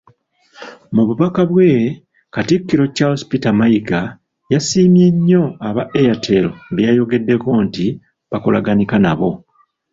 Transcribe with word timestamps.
Mububaka 0.93 1.41
bwe, 1.51 1.69
Katikkiro 2.33 2.85
Charles 2.95 3.23
Peter 3.29 3.53
Mayiga 3.59 4.01
yasiimye 4.53 5.07
nnyo 5.15 5.43
aba 5.67 5.83
Airtel 5.99 6.45
beyayogeddeko 6.75 7.49
nti 7.65 7.85
bakolaganika 8.31 8.95
nabo. 9.05 9.29